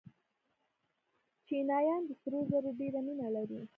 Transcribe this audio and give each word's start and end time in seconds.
چینایان 1.45 2.01
د 2.09 2.11
سرو 2.21 2.39
زرو 2.51 2.69
ډېره 2.79 2.99
مینه 3.05 3.27
لري. 3.35 3.61